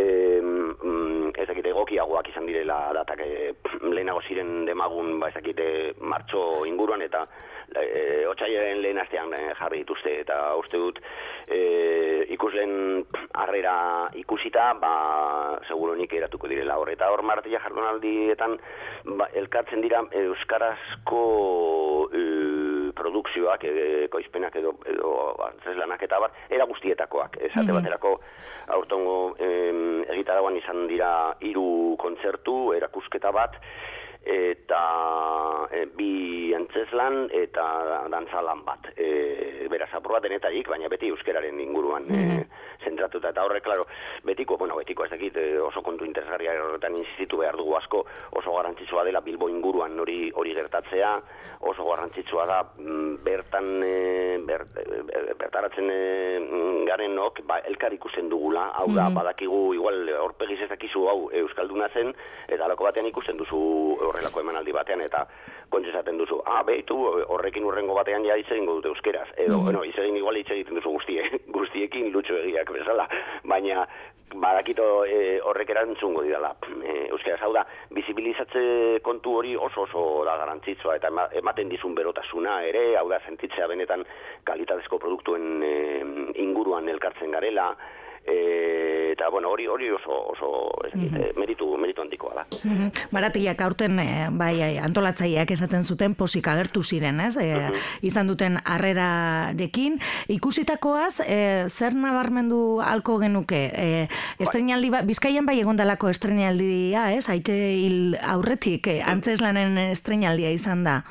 ezakite 1.40 1.72
egokiagoak 1.72 2.30
izan 2.30 2.46
direla 2.46 2.78
datak, 3.00 3.24
e, 3.26 3.54
lehenago 3.90 4.22
ziren 4.22 4.66
demagun, 4.68 5.18
ba, 5.24 5.32
ezakite 5.34 5.96
martxo 5.98 6.66
inguruan, 6.70 7.02
eta 7.02 7.26
e, 7.76 8.26
otxaiaren 8.30 8.82
lehen 8.82 9.00
astean 9.02 9.34
e, 9.34 9.42
jarri 9.58 9.84
dituzte, 9.84 10.14
eta 10.24 10.38
uste 10.60 10.80
dut, 10.82 11.00
e, 11.48 11.60
ikuslen 12.36 13.06
harrera 13.34 14.10
ikusita, 14.20 14.72
ba, 14.82 14.94
seguro 15.68 15.96
nik 15.98 16.14
eratuko 16.14 16.50
direla 16.52 16.78
hor, 16.80 16.92
eta 16.94 17.10
hor 17.12 17.24
martila 17.28 17.62
jardunaldietan, 17.64 18.58
ba, 19.20 19.30
elkartzen 19.42 19.84
dira 19.86 20.04
Euskarazko 20.24 21.24
e, 22.14 22.24
produkzioak, 23.00 23.64
e, 23.64 24.08
koizpenak 24.12 24.56
edo, 24.62 24.76
edo 24.90 25.14
antzeslanak 25.50 26.04
eta 26.08 26.20
bat, 26.26 26.36
era 26.50 26.66
guztietakoak. 26.70 27.38
Esate 27.40 27.66
mm 27.66 27.70
-hmm. 27.70 27.82
baterako, 27.82 28.20
aurtongo 28.76 29.36
egitaragoan 29.40 30.58
izan 30.58 30.88
dira 30.88 31.36
hiru 31.40 31.96
kontzertu, 32.00 32.74
erakusketa 32.74 33.32
bat, 33.32 33.56
eta 34.26 35.68
e, 35.72 35.86
bi 35.96 36.54
antzeslan 36.56 37.30
eta 37.34 37.66
dantzalan 38.12 38.64
bat. 38.66 38.92
E, 38.96 39.68
beraz, 39.72 39.90
apur 39.96 40.18
bat 40.18 40.26
denetarik, 40.26 40.68
baina 40.70 40.90
beti 40.92 41.10
euskeraren 41.14 41.60
inguruan 41.60 42.06
mm 42.08 42.16
-hmm. 42.16 42.46
zentratuta. 42.84 43.30
Eta 43.30 43.44
horrek, 43.44 43.64
klaro, 43.64 43.86
betiko, 44.24 44.58
bueno, 44.58 44.76
betiko 44.76 45.06
ez 45.06 45.12
dakit 45.12 45.38
e, 45.38 45.60
oso 45.60 45.82
kontu 45.82 46.06
interesgarria 46.06 46.54
horretan 46.64 46.98
insistitu 46.98 47.38
behar 47.38 47.56
dugu 47.58 47.76
asko, 47.76 48.06
oso 48.32 48.54
garrantzitsua 48.54 49.04
dela 49.04 49.22
Bilbo 49.22 49.50
inguruan 49.50 50.00
hori 50.00 50.32
hori 50.36 50.54
gertatzea, 50.54 51.22
oso 51.60 51.86
garrantzitsua 51.86 52.46
da 52.46 52.64
mm, 52.78 53.24
bertan 53.24 53.84
e, 53.84 54.38
ber, 54.46 54.66
e, 54.76 55.34
bertaratzen 55.34 55.90
e, 55.92 56.40
garenok, 56.88 57.42
ba, 57.46 57.60
elkar 57.60 57.94
ikusten 57.94 58.30
dugula, 58.30 58.72
hau 58.76 58.88
da, 58.88 59.04
mm 59.04 59.08
-hmm. 59.08 59.16
badakigu, 59.16 59.74
igual, 59.74 60.10
horpegiz 60.20 60.62
ez 60.62 60.70
dakizu 60.70 61.08
hau 61.08 61.30
Euskalduna 61.32 61.90
zen, 61.90 62.14
eta 62.48 62.66
alako 62.66 62.84
batean 62.84 63.06
ikusten 63.06 63.38
duzu 63.38 63.98
horrelako 64.20 64.44
emanaldi 64.44 64.76
batean 64.76 65.02
eta 65.06 65.26
kontxe 65.70 65.92
esaten 65.94 66.18
duzu, 66.18 66.42
ah, 66.50 66.62
behitu, 66.66 66.98
horrekin 67.30 67.66
urrengo 67.70 67.96
batean 67.98 68.26
ja 68.26 68.36
hitz 68.38 68.50
egingo 68.52 68.80
dute 68.80 68.90
euskeraz, 68.90 69.28
edo, 69.38 69.60
mm 69.60 69.68
bueno, 69.70 69.84
hitz 69.86 69.98
egin 70.02 70.18
igual 70.18 70.38
hitz 70.40 70.50
egiten 70.52 70.80
duzu 70.80 70.96
guztie, 70.98 71.26
guztiekin 71.58 72.10
lutxo 72.14 72.40
egiak 72.42 72.72
bezala, 72.74 73.06
baina 73.46 73.86
badakito 74.30 75.06
e, 75.10 75.40
horrek 75.42 75.72
erantzungo 75.74 76.22
didala. 76.26 76.52
E, 76.82 76.96
euskeraz, 77.14 77.40
hau 77.46 77.52
da, 77.54 77.64
bizibilizatze 77.94 78.64
kontu 79.06 79.38
hori 79.40 79.56
oso 79.58 79.86
oso 79.88 80.04
da 80.26 80.36
garantzitsua, 80.42 80.98
eta 80.98 81.14
ematen 81.38 81.70
dizun 81.70 81.96
berotasuna 81.98 82.60
ere, 82.66 82.92
hau 82.98 83.08
da, 83.10 83.22
sentitzea 83.26 83.70
benetan 83.70 84.06
kalitatezko 84.50 85.02
produktuen 85.02 85.64
e, 85.66 85.74
inguruan 86.46 86.90
elkartzen 86.90 87.34
garela, 87.38 87.72
e, 88.26 89.12
eta 89.14 89.30
bueno, 89.30 89.50
hori 89.50 89.68
hori 89.68 89.90
oso 89.92 90.14
oso 90.34 90.50
ez 90.86 90.94
mm 90.96 91.38
meritu 91.40 91.78
meritu 91.78 92.02
da. 92.40 92.60
Mm 92.64 92.92
-hmm. 92.92 93.64
aurten 93.64 94.00
e, 94.00 94.28
bai 94.32 94.78
antolatzaileak 94.78 95.52
esaten 95.52 95.84
zuten 95.84 96.16
posik 96.16 96.48
agertu 96.48 96.84
ziren, 96.84 97.20
ez? 97.20 97.36
E, 97.38 97.72
izan 98.02 98.28
duten 98.28 98.60
harrerarekin 98.64 100.00
ikusitakoaz 100.28 101.20
e, 101.26 101.68
zer 101.68 101.96
nabarmendu 101.96 102.80
halko 102.82 103.20
genuke? 103.20 103.72
E, 103.74 104.08
estrenaldi 104.40 104.90
ba, 104.90 105.02
Bizkaian 105.02 105.46
bai 105.46 105.60
egondalako 105.60 106.10
estrenaldia, 106.10 107.12
ez? 107.14 107.30
Aite 107.30 107.54
hil 107.54 108.16
aurretik 108.22 108.88
e, 108.88 109.02
antzeslanen 109.04 109.78
estrenaldia 109.90 110.52
izan 110.52 110.84
da. 110.84 111.04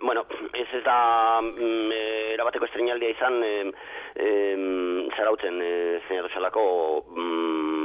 Bueno, 0.00 0.24
ez 0.54 0.66
ez 0.72 0.82
da 0.84 1.40
mm, 1.42 1.92
erabateko 2.34 2.66
estrenaldia 2.66 3.12
izan 3.12 3.42
e, 3.44 3.52
e, 4.16 4.30
zarautzen 5.16 5.60
e, 5.62 5.72
zelako 6.34 6.64
mm, 7.16 7.79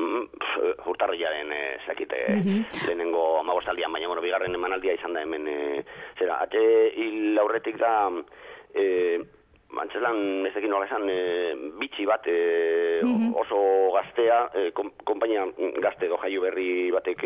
urtarriaren 0.85 1.51
e, 1.51 1.61
zakite 1.85 2.25
mm 2.29 2.41
-hmm. 2.41 2.87
lehenengo 2.87 3.39
amagostaldian, 3.39 3.91
baina 3.91 4.07
bueno, 4.07 4.21
bigarren 4.21 4.55
emanaldia 4.55 4.93
izan 4.93 5.13
da 5.13 5.21
hemen 5.21 5.47
e, 5.47 5.83
zera, 6.19 6.41
ate 6.41 6.91
hil 6.95 7.39
aurretik 7.39 7.77
da 7.77 8.11
e, 8.73 9.19
Antzelan, 9.75 10.45
ez 10.45 10.55
ekin 10.55 10.71
esan, 10.85 11.09
e, 11.09 11.55
bitxi 11.79 12.05
bat 12.05 12.27
e, 12.27 13.01
oso 13.35 13.91
gaztea, 13.91 14.49
e, 14.53 14.71
kompainia 15.03 15.45
gazte 15.83 16.07
do 16.07 16.17
jaio 16.17 16.41
berri 16.41 16.91
batek 16.91 17.25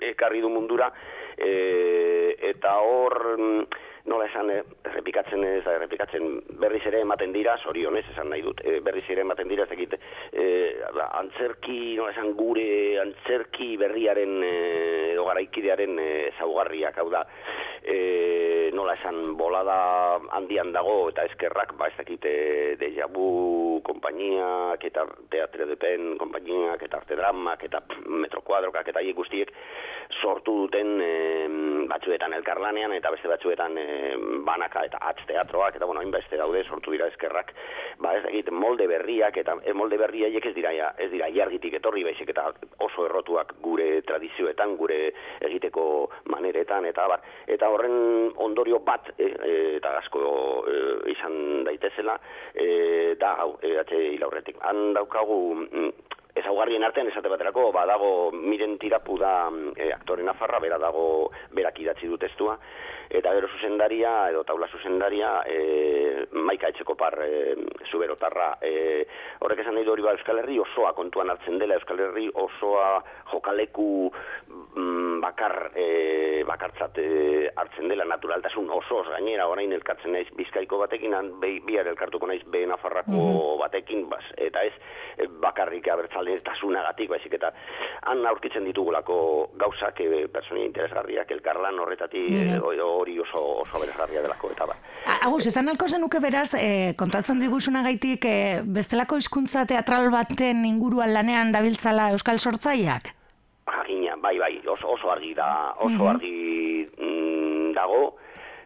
ekarri 0.00 0.40
du 0.40 0.48
mundura, 0.48 0.90
e, 1.36 2.36
eta 2.40 2.78
hor, 2.80 3.36
mm, 3.38 3.66
nola 4.04 4.26
esan, 4.26 4.50
eh, 4.50 4.62
errepikatzen 4.84 5.44
ez, 5.48 5.64
errepikatzen 5.66 6.42
berriz 6.60 6.82
ere 6.86 7.00
ematen 7.00 7.32
dira, 7.32 7.56
sorionez 7.56 8.04
esan 8.12 8.28
nahi 8.30 8.42
dut, 8.44 8.60
e, 8.64 8.78
berriz 8.84 9.04
ere 9.08 9.24
ematen 9.24 9.48
dira, 9.48 9.64
ez 9.64 9.70
dakit, 9.70 9.96
e, 10.32 10.46
antzerki, 11.04 11.96
nola 11.96 12.12
esan, 12.12 12.34
gure 12.36 13.00
antzerki 13.00 13.74
berriaren, 13.80 14.34
edo 14.44 15.24
garaikidearen 15.30 15.98
e, 15.98 16.10
zaugarriak, 16.38 16.98
hau 17.00 17.08
da, 17.14 17.24
e, 17.80 18.70
nola 18.76 18.98
esan, 18.98 19.36
bolada 19.40 19.78
handian 20.36 20.72
dago, 20.76 21.08
eta 21.08 21.24
eskerrak, 21.30 21.72
ba, 21.80 21.88
ez 21.88 21.96
dakit, 21.96 22.28
e, 22.28 22.76
deja 22.80 23.08
vu, 23.08 23.80
kompainiak, 23.88 24.84
eta 24.84 25.06
teatre 25.32 25.68
de 25.70 25.78
pen, 25.80 26.14
kompainiak, 26.20 26.82
eta 26.84 27.00
arte 27.00 27.16
dramak, 27.16 27.64
eta 27.64 27.80
metrokuadrokak, 28.04 28.92
eta 28.92 29.04
hiek 29.04 29.16
guztiek, 29.16 29.52
sortu 30.20 30.58
duten 30.64 30.94
e, 31.00 31.12
batzuetan 31.88 32.36
elkarlanean, 32.36 32.92
eta 32.96 33.12
beste 33.14 33.32
batzuetan 33.32 33.80
e, 33.80 33.93
banaka 34.44 34.84
eta 34.86 34.98
atz 35.00 35.24
teatroak 35.28 35.76
eta 35.76 35.86
bueno, 35.86 36.00
hainbeste 36.00 36.36
daude 36.36 36.64
sortu 36.64 36.92
dira 36.94 37.08
eskerrak, 37.12 37.52
ba 37.98 38.14
ez 38.18 38.24
egit 38.30 38.50
molde 38.50 38.86
berriak 38.90 39.36
eta 39.40 39.56
e, 39.62 39.72
molde 39.72 39.98
berriaiek 40.00 40.46
ez 40.46 40.54
dira 40.56 40.72
ez 40.98 41.10
dira 41.12 41.30
jargitik 41.34 41.78
etorri 41.80 42.04
baizik 42.04 42.30
eta 42.34 42.50
oso 42.84 43.06
errotuak 43.06 43.54
gure 43.64 44.02
tradizioetan, 44.06 44.76
gure 44.76 44.98
egiteko 45.40 45.86
maneretan 46.32 46.86
eta 46.90 47.06
bar. 47.08 47.24
Eta 47.46 47.68
horren 47.70 48.32
ondorio 48.36 48.80
bat 48.84 49.12
e, 49.18 49.28
e, 49.28 49.54
eta 49.78 49.96
asko 50.00 50.24
e, 50.68 50.76
izan 51.14 51.64
daitezela 51.68 52.18
e, 52.54 53.14
da 53.20 53.34
hau, 53.44 53.54
e, 53.62 53.76
atxe. 53.80 54.02
Han 54.64 54.92
daukagu 54.96 55.38
mm, 55.54 55.90
ezaugarrien 56.34 56.82
artean 56.82 57.08
esate 57.10 57.30
baterako 57.30 57.68
badago 57.72 58.10
miren 58.34 58.76
tirapu 58.82 59.18
da 59.18 59.34
e, 59.76 59.92
aktore 59.94 60.24
nafarra 60.26 60.58
bera 60.60 60.78
dago 60.82 61.30
berak 61.54 61.78
idatzi 61.84 62.10
du 62.10 62.18
testua 62.18 62.56
eta 63.10 63.32
gero 63.36 63.48
zuzendaria 63.48 64.12
edo 64.32 64.42
taula 64.48 64.66
zuzendaria 64.66 65.30
e, 65.46 66.26
maika 66.32 66.72
etxeko 66.72 66.96
par 66.98 67.14
e, 67.22 67.54
zuberotarra 67.90 68.54
e, 68.62 69.04
horrek 69.44 69.62
esan 69.62 69.76
nahi 69.78 69.86
hori 69.88 70.02
ba 70.02 70.14
Euskal 70.16 70.40
Herri 70.42 70.58
osoa 70.58 70.92
kontuan 70.96 71.30
hartzen 71.30 71.58
dela. 71.60 71.76
Euskal 71.78 72.00
Herri 72.00 72.26
osoa 72.34 73.02
jokaleku 73.30 74.10
mm, 74.48 75.20
bakar 75.22 75.70
e, 75.76 76.42
bakartzat 76.48 76.98
e, 76.98 77.08
hartzen 77.54 77.88
dela. 77.92 78.06
Naturaltasun 78.08 78.70
osoz 78.74 79.06
gainera 79.12 79.46
orain 79.50 79.72
elkartzen 79.72 80.16
naiz 80.16 80.26
bizkaiko 80.36 80.80
batekin 80.82 81.14
han 81.14 81.30
bihar 81.40 81.92
elkartuko 81.92 82.26
naiz 82.30 82.42
be 82.50 82.64
nafarrako 82.66 83.12
mhm. 83.12 83.60
batekin 83.62 84.08
bas, 84.10 84.24
eta 84.36 84.64
ez 84.64 85.28
bakarrik 85.40 85.88
abertzale 85.92 86.23
tasunagatik 86.44 87.10
baizik 87.10 87.34
eta 87.38 87.52
han 88.10 88.24
aurkitzen 88.26 88.64
ditugulako 88.64 89.16
gauzak 89.60 90.00
e, 90.00 90.26
personia 90.32 90.66
interesgarriak 90.66 91.30
elkarlan 91.30 91.78
horretati 91.80 92.24
mm 92.30 92.62
hori 92.64 93.18
oso, 93.18 93.40
oso 93.62 93.80
beresgarria 93.80 94.22
delako 94.22 94.50
eta 94.52 94.66
ba. 94.66 94.74
Agus, 95.26 95.46
esan 95.46 95.68
alko 95.68 95.86
zenuke 95.88 96.20
beraz, 96.20 96.54
e, 96.58 96.94
kontatzen 96.96 97.40
diguzuna 97.40 97.82
gaitik, 97.84 98.24
e, 98.24 98.62
bestelako 98.64 99.18
hizkuntza 99.20 99.64
teatral 99.68 100.10
baten 100.12 100.64
inguruan 100.68 101.12
lanean 101.14 101.52
dabiltzala 101.52 102.10
Euskal 102.14 102.38
Sortzaileak? 102.38 103.12
Agina, 103.66 104.16
bai, 104.20 104.38
bai, 104.38 104.52
oso, 104.68 104.94
oso 104.96 105.10
argi 105.12 105.34
da, 105.34 105.48
oso 105.78 105.94
mhm. 105.94 106.08
argi 106.14 106.88
mm, 106.98 107.72
dago, 107.76 108.16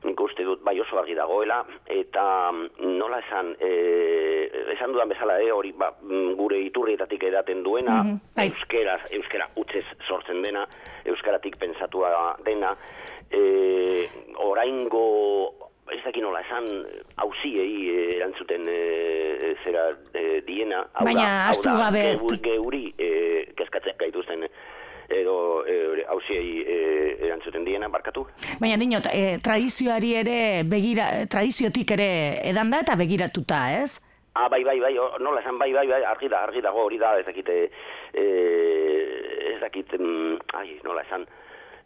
nik 0.04 0.20
uste 0.20 0.44
dut 0.44 0.62
bai 0.64 0.78
oso 0.80 0.98
argi 0.98 1.14
dagoela, 1.14 1.62
eta 1.86 2.52
mm, 2.52 2.94
nola 2.98 3.18
esan, 3.24 3.54
e, 3.60 3.72
esan 4.74 4.92
dudan 4.92 5.08
bezala, 5.08 5.40
e, 5.42 5.50
hori 5.52 5.72
ba, 5.72 5.90
mm, 6.02 6.34
gure 6.38 6.60
iturrietatik 6.60 7.24
edaten 7.30 7.62
duena, 7.62 8.02
mm 8.02 8.18
-hmm. 8.18 8.44
euskera, 8.46 8.98
euskera 9.10 9.48
utzez 9.56 9.84
sortzen 10.06 10.42
dena, 10.42 10.66
euskaratik 11.04 11.58
pensatua 11.58 12.36
dena, 12.44 12.76
e, 13.30 14.08
oraingo 14.36 15.68
ez 15.92 16.00
dakit 16.04 16.22
nola 16.22 16.40
esan 16.44 16.66
hauziei 17.16 17.88
e, 17.88 18.00
erantzuten 18.18 18.66
e, 18.68 19.54
zera 19.64 19.88
e, 20.12 20.40
diena 20.46 20.82
hau 20.92 21.06
baina 21.08 21.28
astu 21.48 21.72
gabe 21.80 22.04
geuri 22.44 22.84
e, 22.98 23.10
kezkatzen 23.56 23.96
gaituzten 24.00 24.46
edo 25.08 25.64
hausiei 26.08 26.62
e, 26.62 26.76
erantzuten 27.26 27.64
diena 27.64 27.88
barkatu. 27.88 28.26
Baina 28.60 28.76
dinot, 28.80 29.08
e, 29.12 29.38
tradizioari 29.44 30.12
ere 30.20 30.38
begira, 30.68 31.08
tradiziotik 31.30 31.96
ere 31.96 32.10
edan 32.50 32.70
da 32.70 32.82
eta 32.84 32.96
begiratuta, 33.00 33.62
ez? 33.80 33.98
Ah, 34.38 34.46
bai, 34.48 34.62
bai, 34.62 34.78
bai, 34.78 34.92
nola 35.24 35.40
esan, 35.40 35.58
bai, 35.58 35.72
bai, 35.74 35.86
bai, 35.88 36.02
argi 36.06 36.28
da, 36.30 36.44
argi 36.46 36.60
dago, 36.62 36.84
hori 36.86 36.98
da, 37.00 37.16
ez 37.18 37.26
dakit, 37.26 37.48
e, 37.48 37.64
ez 39.54 39.60
dakit, 39.64 39.96
mm, 39.98 40.36
ai, 40.60 40.76
nola 40.84 41.02
esan, 41.02 41.26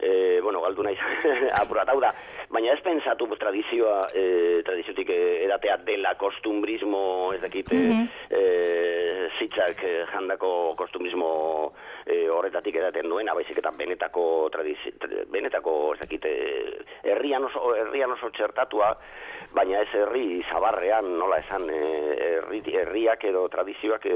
e, 0.02 0.40
bueno, 0.42 0.60
galdu 0.60 0.82
naiz 0.82 0.98
apurat, 1.62 1.88
hau 1.88 2.00
da, 2.02 2.10
baina 2.52 2.74
ez 2.74 2.82
pensatu 2.84 3.28
tradizioa, 3.38 4.08
e, 4.12 4.62
tradiziotik 4.66 5.12
edatea 5.14 5.78
dela 5.86 6.16
kostumbrismo, 6.18 7.32
ez 7.34 7.40
dakit, 7.40 7.72
mm 7.72 7.90
-hmm. 7.92 8.08
e, 8.30 9.28
zitzak 9.38 9.80
jandako 10.12 10.74
kostumbrismo 10.76 11.72
e, 12.04 12.28
horretatik 12.28 12.76
edaten 12.76 13.08
duena, 13.08 13.34
baizik 13.34 13.58
eta 13.58 13.70
benetako 13.70 14.48
tradizio, 14.52 14.92
benetako, 15.30 15.94
ez 15.94 16.00
dakit, 16.00 16.26
herrian 17.04 17.44
oso, 17.44 17.74
herrian 17.74 18.10
oso 18.10 18.30
txertatua, 18.30 18.96
baina 19.54 19.80
ez 19.80 19.88
herri 19.94 20.42
zabarrean, 20.50 21.18
nola 21.18 21.38
esan, 21.38 21.68
herri, 21.70 22.62
herriak 22.82 23.24
edo 23.24 23.48
tradizioak 23.48 24.06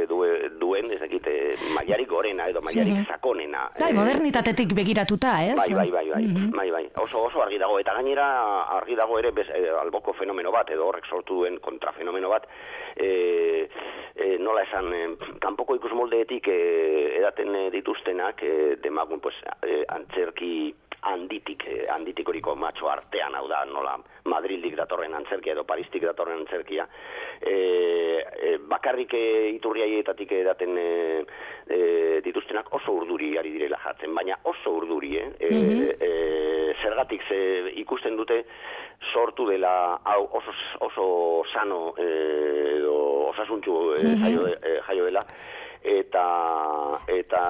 duen, 0.59 0.91
ez 0.91 1.01
dakit, 1.01 1.29
maiarik 1.75 2.09
gorena 2.09 2.49
edo 2.49 2.61
maiarik 2.61 2.93
mm 2.93 3.01
-hmm. 3.01 3.09
sakonena. 3.09 3.71
Bai, 3.81 3.93
modernitatetik 3.93 4.75
begiratuta, 4.75 5.45
ez? 5.45 5.57
Bai, 5.57 5.76
bai, 5.77 5.91
bai, 5.91 6.07
bai, 6.11 6.25
mm 6.25 6.51
bai, 6.57 6.71
bai, 6.71 6.85
oso, 7.03 7.25
oso 7.29 7.43
argi 7.43 7.59
dago, 7.59 7.79
eta 7.79 7.95
gainera 7.95 8.27
argi 8.79 8.97
dago 8.97 9.19
ere 9.19 9.33
bez, 9.33 9.47
e, 9.51 9.63
alboko 9.81 10.15
fenomeno 10.17 10.53
bat, 10.55 10.71
edo 10.71 10.89
horrek 10.89 11.07
sortu 11.07 11.43
duen 11.43 11.59
kontrafenomeno 11.65 12.31
bat, 12.33 12.49
e, 12.97 13.69
e, 14.15 14.37
nola 14.39 14.65
esan, 14.67 14.93
e, 14.95 15.37
kanpoko 15.43 15.77
ikus 15.77 15.93
moldeetik 15.93 16.49
e, 16.49 16.59
edaten 17.21 17.55
dituztenak, 17.75 18.43
e, 18.43 18.77
demagun, 18.83 19.21
pues, 19.21 19.37
e, 19.63 19.83
antzerki, 19.89 20.75
handitik, 21.07 21.65
eh, 21.67 21.87
handitik 21.93 22.29
matxo 22.57 22.89
artean, 22.89 23.35
hau 23.35 23.47
da, 23.49 23.65
nola, 23.65 23.97
Madrildik 24.27 24.75
datorren 24.77 25.15
antzerkia 25.15 25.53
edo 25.53 25.65
Paristik 25.65 26.03
datorren 26.03 26.41
antzerkia, 26.41 26.87
e, 27.41 28.25
e, 28.43 28.59
bakarrik 28.59 29.15
e, 29.15 29.51
iturriaietatik 29.55 30.33
edaten 30.33 30.77
e, 30.79 31.25
e, 31.69 32.21
dituztenak 32.25 32.73
oso 32.75 32.93
urduri 32.93 33.37
ari 33.39 33.53
direla 33.55 33.79
jartzen, 33.83 34.15
baina 34.15 34.39
oso 34.45 34.75
urduri, 34.81 35.17
eh? 35.17 35.29
E, 35.39 35.97
e, 36.01 36.11
zergatik 36.83 37.23
ze 37.29 37.39
ikusten 37.83 38.17
dute 38.17 38.43
sortu 39.13 39.47
dela 39.49 40.01
hau 40.05 40.27
oso, 40.41 40.53
oso 40.81 41.07
sano 41.53 41.95
e, 41.99 42.83
osasuntxu 43.31 43.77
e, 43.95 44.17
jaio, 44.25 44.47
e, 44.49 44.81
jaio 44.89 45.05
dela, 45.05 45.27
eta 45.87 46.27
eta 47.07 47.43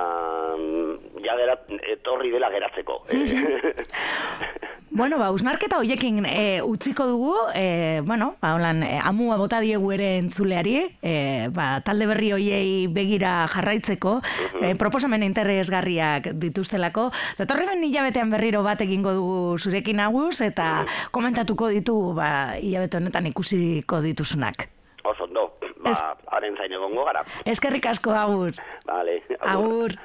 mm, 0.57 1.25
ja 1.25 1.37
gerat, 1.41 1.65
etorri 1.97 2.31
dela 2.31 2.51
geratzeko. 2.53 3.01
bueno, 4.99 5.19
ba, 5.19 5.31
usnarketa 5.33 5.79
hoiekin 5.81 6.27
e, 6.29 6.61
utziko 6.63 7.07
dugu, 7.09 7.33
e, 7.57 8.03
bueno, 8.05 8.35
ba, 8.43 8.55
holan, 8.59 8.83
e, 8.85 9.01
amua 9.01 9.39
bota 9.41 9.61
diegu 9.65 9.91
ere 9.97 10.17
entzuleari, 10.21 10.77
e, 11.01 11.49
ba, 11.57 11.81
talde 11.87 12.09
berri 12.11 12.33
hoiei 12.37 12.87
begira 12.93 13.49
jarraitzeko, 13.53 14.19
e, 14.61 14.75
proposamen 14.77 15.25
interesgarriak 15.25 16.33
dituztelako, 16.37 17.09
datorri 17.41 17.69
ben 17.73 17.85
hilabetean 17.89 18.31
berriro 18.33 18.63
bat 18.67 18.85
egingo 18.85 19.17
dugu 19.17 19.59
zurekin 19.59 20.05
agus, 20.05 20.43
eta 20.45 20.85
komentatuko 21.11 21.73
ditu, 21.73 21.99
ba, 22.17 22.57
hilabete 22.61 23.01
honetan 23.01 23.33
ikusiko 23.33 24.05
dituzunak. 24.05 24.69
Oso, 25.07 25.29
no 25.31 25.56
ba, 25.93 26.17
haren 26.37 26.57
zain 26.57 26.73
egongo 26.73 27.05
gara. 27.05 27.25
Eskerrik 27.45 27.87
asko, 27.87 28.13
agur. 28.13 28.53
Vale, 28.87 29.23
agur. 29.41 29.49
agur. 29.55 29.99